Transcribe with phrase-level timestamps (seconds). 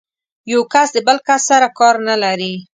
[0.51, 2.53] يو کس د بل کس سره کار نه لري.